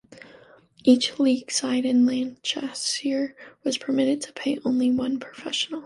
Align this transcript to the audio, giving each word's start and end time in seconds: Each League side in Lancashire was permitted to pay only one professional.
Each 0.83 1.19
League 1.19 1.51
side 1.51 1.85
in 1.85 2.07
Lancashire 2.07 3.35
was 3.63 3.77
permitted 3.77 4.19
to 4.23 4.33
pay 4.33 4.57
only 4.65 4.89
one 4.89 5.19
professional. 5.19 5.79